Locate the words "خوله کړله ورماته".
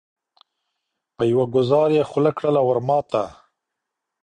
2.09-3.23